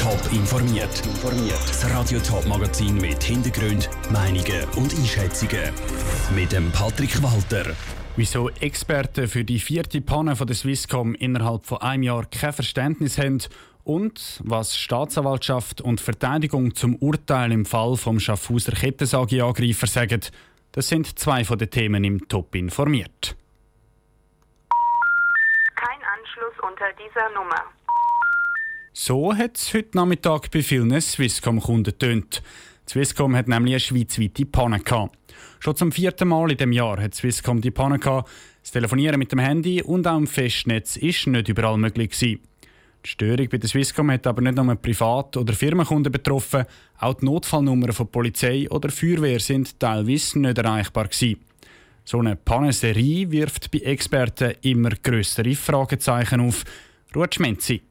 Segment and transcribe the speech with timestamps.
[0.00, 1.02] Top informiert.
[1.68, 5.74] Das Radio Top Magazin mit Hintergrund, Meinungen und Einschätzungen
[6.34, 7.76] mit dem Patrick Walter.
[8.16, 13.18] Wieso Experten für die vierte Panne von der Swisscom innerhalb von einem Jahr kein Verständnis
[13.18, 13.42] haben
[13.84, 20.22] und was Staatsanwaltschaft und Verteidigung zum Urteil im Fall vom Schaffhauser Kettensagi-Angreifer sagen,
[20.72, 23.36] das sind zwei von den Themen im Top informiert.
[25.76, 27.66] Kein Anschluss unter dieser Nummer.
[28.92, 32.42] So hat es heute Nachmittag bei vielen Swisscom-Kunden tönt.
[32.88, 35.16] Swisscom hat nämlich eine schweizweite Panne gehabt.
[35.60, 38.28] Schon zum vierten Mal in dem Jahr hat Swisscom die Panne gehabt.
[38.62, 42.40] Das Telefonieren mit dem Handy und auch im Festnetz ist nicht überall möglich gewesen.
[43.04, 46.64] Die Störung bei der Swisscom hat aber nicht nur Privat- oder Firmenkunden betroffen,
[46.98, 51.40] auch die Notfallnummern von Polizei oder Feuerwehr sind teilweise nicht erreichbar gewesen.
[52.04, 56.64] So eine Pannenserie wirft bei Experten immer größere Fragezeichen auf.
[57.14, 57.82] Ruth Schmenzi.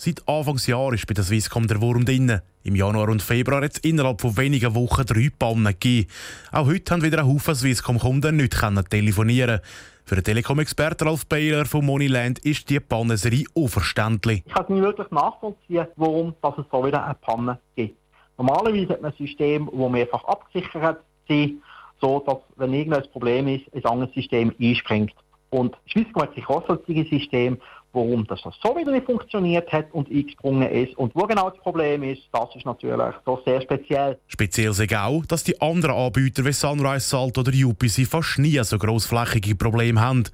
[0.00, 2.40] Seit Anfangsjahr ist bei der Swisscom der Wurm drin.
[2.62, 6.08] Im Januar und Februar hat es innerhalb von wenigen Wochen drei Pannen gegeben.
[6.52, 8.56] Auch heute haben wieder ein Haufen Swisscom-Kunden nicht
[8.90, 9.58] telefonieren
[10.04, 14.44] Für den Telekom-Experten Ralf Baylor von Moneyland ist die Pannenserie unverständlich.
[14.46, 17.98] Ich kann nicht wirklich nachvollziehen, warum dass es so wieder eine Panne gibt.
[18.36, 21.54] Normalerweise hat man ein System, das mehrfach abgesichert ist,
[22.00, 25.12] so dass, wenn irgendein Problem ist, ein anderes System einspringt.
[25.50, 27.58] Und Swisscom hat sich auch solche System,
[27.92, 30.96] warum das so wieder nicht funktioniert hat und eingesprungen ist.
[30.96, 34.18] Und wo genau das Problem ist, das ist natürlich so sehr speziell.
[34.28, 38.78] Speziell ist auch, dass die anderen Anbieter wie Sunrise Salt oder UPC fast nie so
[38.78, 40.24] grossflächige Probleme haben.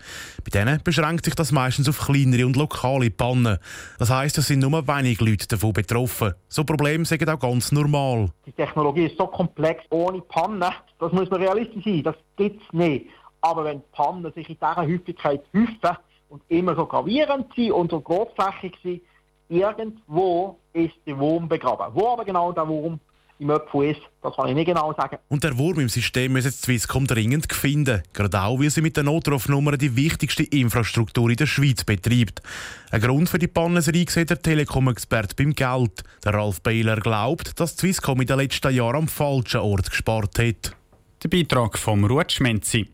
[0.45, 3.59] Bei denen beschränkt sich das meistens auf kleinere und lokale Pannen.
[3.99, 6.35] Das heisst, es sind nur wenige Leute davon betroffen.
[6.49, 8.31] So Probleme sind auch ganz normal.
[8.47, 10.65] Die Technologie ist so komplex, ohne Pannen,
[10.99, 13.07] das muss man realistisch sein, das gibt es nicht.
[13.41, 15.97] Aber wenn Pannen sich in dieser Häufigkeit häufen,
[16.29, 19.03] und immer so gravierend sind und so großflächig sind,
[19.49, 21.95] irgendwo ist der Wurm begraben.
[21.95, 22.99] Wo aber genau der Wurm
[23.39, 25.19] im Öpfel ist, das kann ich nicht genau sagen.
[25.29, 28.03] Und der Wurm im System muss jetzt Swisscom dringend finden.
[28.13, 32.43] Gerade auch, weil sie mit der Notrufnummer die wichtigste Infrastruktur in der Schweiz betreibt.
[32.91, 36.05] Ein Grund für die Pannenserie sieht der Telekom-Experte beim Geld.
[36.25, 40.77] Der Ralf Beiler glaubt, dass Swisscom in den letzten Jahren am falschen Ort gespart hat.
[41.23, 42.89] Der Beitrag vom Ruth Schmenzi.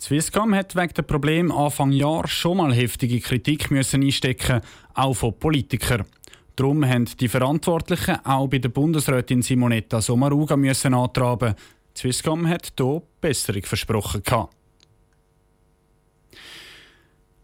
[0.00, 4.60] Swisscom hat wegen dem Problem Anfang Jahr schon mal heftige Kritik müssen einstecken,
[4.94, 6.04] auch von Politikern.
[6.54, 11.54] Darum haben die Verantwortlichen auch bei der Bundesrätin Simonetta Sommaruga müssen antraben.
[11.96, 14.22] Swisscom hat hier Besserung versprochen.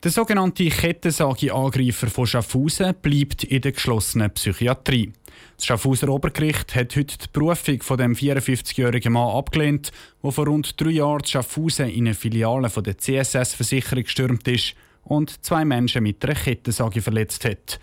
[0.04, 5.12] Der sogenannte Kettensagi-Angreifer von Schaffhausen bleibt in der geschlossenen Psychiatrie.
[5.56, 10.80] Das Schaffhauser Obergericht hat heute die Berufung von dem 54-jährigen Mann abgelehnt, der vor rund
[10.80, 14.74] drei Jahren Schaffhausen in eine Filiale von der CSS-Versicherung gestürmt ist
[15.04, 17.78] und zwei Menschen mit einer Kettensage verletzt hat.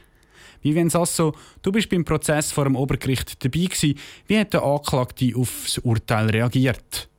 [0.62, 3.98] Vivian Sasso, du bist beim Prozess vor dem Obergericht dabei gewesen.
[4.28, 7.10] Wie hat der Anklagte auf das Urteil reagiert?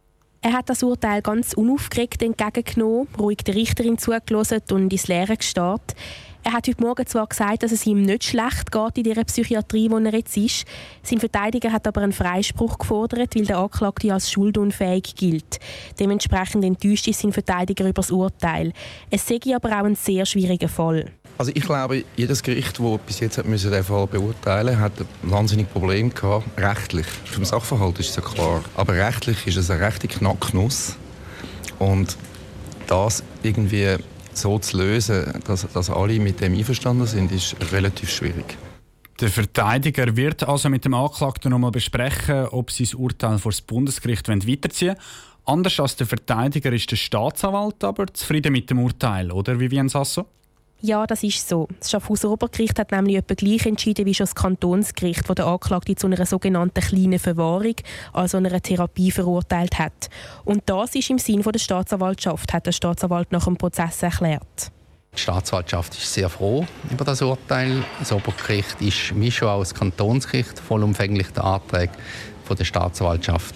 [0.43, 5.94] Er hat das Urteil ganz unaufgeregt entgegengenommen, ruhig der Richterin zugelassen und ins Leere gestarrt.
[6.44, 9.88] Er hat heute Morgen zwar gesagt, dass es ihm nicht schlecht geht in der Psychiatrie,
[9.88, 10.64] wo er jetzt ist.
[11.04, 15.60] Sein Verteidiger hat aber einen Freispruch gefordert, weil der Anklagte als schuldunfähig gilt.
[16.00, 18.72] Dementsprechend enttäuscht ist sein Verteidiger über das Urteil.
[19.08, 21.12] Es sei aber auch ein sehr schwieriger Fall.
[21.38, 25.06] Also ich glaube, jedes Gericht, das bis jetzt hat müssen den Fall beurteilen hat ein
[25.31, 27.06] wahnsinniges Problem gehabt, rechtlich.
[27.06, 28.64] Vom Sachverhalt ist es ja klar.
[28.75, 30.97] Aber rechtlich ist es eine rechte Knacknuss.
[31.78, 32.16] Und
[32.88, 33.97] das irgendwie
[34.37, 38.56] so zu lösen, dass, dass alle mit dem einverstanden sind, ist relativ schwierig.
[39.20, 43.53] Der Verteidiger wird also mit dem Anklagten noch mal besprechen, ob sie das Urteil vor
[43.53, 44.98] das Bundesgericht weiterziehen wollen.
[45.44, 50.26] Anders als der Verteidiger ist der Staatsanwalt aber zufrieden mit dem Urteil, oder Vivian Sasso?
[50.84, 51.69] Ja, das ist so.
[51.78, 55.94] Das Schaffhauser Obergericht hat nämlich etwa gleich entschieden wie schon das Kantonsgericht, das der Anklagte
[55.94, 57.76] zu einer sogenannten kleinen Verwahrung,
[58.12, 60.10] also einer Therapie, verurteilt hat.
[60.44, 64.72] Und das ist im Sinn der Staatsanwaltschaft, hat der Staatsanwalt nach dem Prozess erklärt.
[65.15, 67.84] Die Staatsanwaltschaft ist sehr froh über das Urteil.
[68.00, 71.94] Das Obergericht ist, wie schon auch das Kantonsgericht, vollumfänglich den Anträgen
[72.58, 73.55] der Staatsanwaltschaft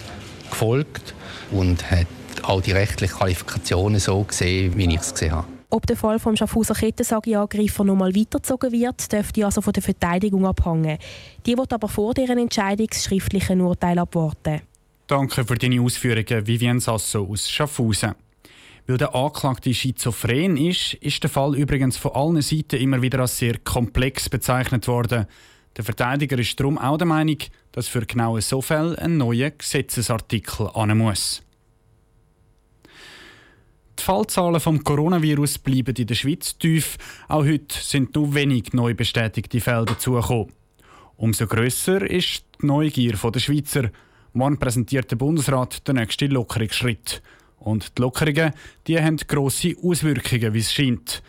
[0.48, 1.12] gefolgt
[1.50, 2.06] und hat
[2.44, 5.55] auch die rechtlichen Qualifikationen so gesehen, wie ich es gesehen habe.
[5.68, 10.46] Ob der Fall vom Schaffhauser Kettensagi-Angreifer noch mal weitergezogen wird, dürfte also von der Verteidigung
[10.46, 10.98] abhängen.
[11.44, 14.60] Die wird aber vor deren Entscheidung das schriftliche Urteil abwarten.
[15.08, 18.14] Danke für deine Ausführungen, Vivian Sasso aus Schaffhausen.
[18.86, 23.38] Weil der Anklagte schizophren ist, ist der Fall übrigens von allen Seiten immer wieder als
[23.38, 25.26] sehr komplex bezeichnet worden.
[25.76, 27.38] Der Verteidiger ist darum auch der Meinung,
[27.72, 31.42] dass für genau so Fälle ein neuer Gesetzesartikel an muss.
[33.98, 36.98] Die Fallzahlen vom Coronavirus bleiben in der Schweiz tief.
[37.28, 40.52] Auch heute sind nur wenig neu bestätigte Fälle dazugekommen.
[41.16, 43.90] Umso grösser ist die Neugier der Schweizer.
[44.34, 47.22] Morgen präsentiert der Bundesrat den nächsten Lockerungsschritt.
[47.58, 48.52] Und die Lockerungen
[48.86, 51.22] die haben grosse Auswirkungen, wie es scheint.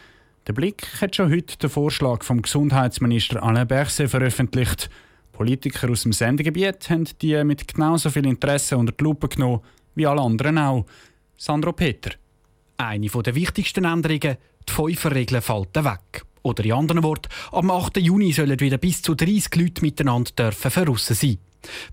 [0.45, 4.89] Der Blick hat schon heute den Vorschlag vom Gesundheitsminister Alain Berset veröffentlicht.
[5.31, 9.61] Politiker aus dem Sendegebiet haben die mit genauso viel Interesse unter die Lupe genommen
[9.95, 10.85] wie alle anderen auch.
[11.37, 12.11] Sandro Peter.
[12.77, 14.37] Eine der wichtigsten Änderungen,
[14.69, 16.23] die Fünferregel fällt weg.
[16.43, 17.97] Oder in anderen Worten, am 8.
[17.97, 21.39] Juni sollen wieder bis zu 30 Leute miteinander dürfen verrissen sein.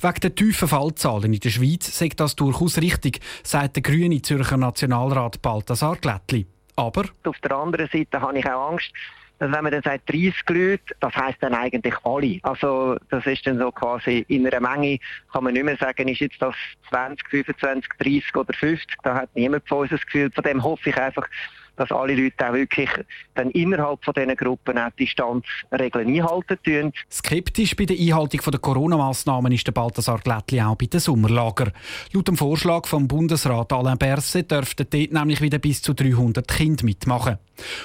[0.00, 4.58] Wegen der tiefen Fallzahlen in der Schweiz sagt das durchaus richtig, sagt der grüne Zürcher
[4.58, 6.46] Nationalrat Balthasar Glättli.
[6.76, 8.92] Aber auf der anderen Seite habe ich auch Angst,
[9.38, 12.38] dass wenn man dann sagt 30 Leute, das heisst dann eigentlich alle.
[12.42, 14.98] Also das ist dann so quasi in einer Menge,
[15.32, 16.54] kann man nicht mehr sagen, ist jetzt das
[16.90, 18.96] 20, 25, 30 oder 50.
[19.02, 20.30] Da hat niemand von uns das Gefühl.
[20.32, 21.26] Von dem hoffe ich einfach,
[21.76, 22.90] dass alle Leute auch wirklich
[23.34, 26.92] dann innerhalb von diesen Gruppen auch die Distanzregeln einhalten tun.
[27.10, 31.72] Skeptisch bei der Einhaltung der Corona-Massnahmen ist der Balthasar Glättli auch bei den Sommerlager.
[32.12, 36.84] Laut dem Vorschlag vom Bundesrat Alain Berset dürften dort nämlich wieder bis zu 300 Kinder
[36.84, 37.38] mitmachen.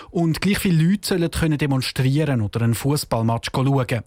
[0.10, 4.04] Und gleich viele Leute sollen können demonstrieren oder einen Fußballmatch schauen.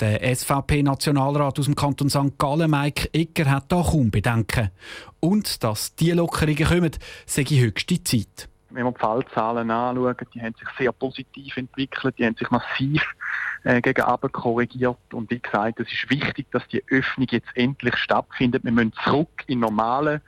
[0.00, 2.38] Der SVP-Nationalrat aus dem Kanton St.
[2.38, 4.70] Gallen, Mike Egger, hat da kaum Bedenken.
[5.20, 6.92] Und dass diese Lockerungen kommen,
[7.26, 12.26] sei höchste Zeit wenn wir die Fallzahlen anschauen, die haben sich sehr positiv entwickelt, die
[12.26, 13.02] haben sich massiv
[13.64, 14.98] äh, gegen korrigiert.
[15.12, 18.64] Und wie gesagt, es ist wichtig, dass die Öffnung jetzt endlich stattfindet.
[18.64, 20.20] Wir müssen zurück in normalen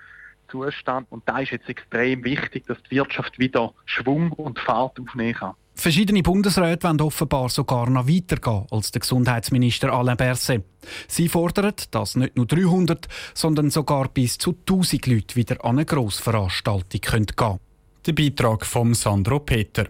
[0.50, 1.06] Zustand.
[1.10, 5.54] Und da ist jetzt extrem wichtig, dass die Wirtschaft wieder Schwung und Fahrt aufnehmen kann.
[5.74, 10.62] Verschiedene Bundesräte wollen offenbar sogar noch weitergehen als der Gesundheitsminister Alain Berset.
[11.08, 15.86] Sie fordern, dass nicht nur 300, sondern sogar bis zu 1000 Leute wieder an eine
[15.86, 17.60] Grossveranstaltung gehen können.
[18.06, 19.86] Der Beitrag von Sandro Peter.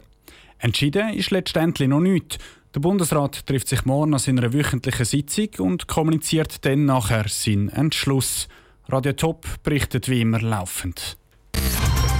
[0.58, 2.38] Entschieden ist letztendlich noch nichts.
[2.74, 8.48] Der Bundesrat trifft sich morgen an seiner wöchentlichen Sitzung und kommuniziert dann nachher seinen Entschluss.
[8.88, 11.16] Radio Top berichtet wie immer laufend.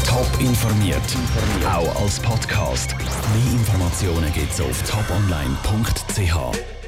[0.07, 1.01] Top informiert,
[1.65, 2.97] auch als Podcast.
[2.99, 6.80] Mehr Informationen gibt's auf toponline.ch.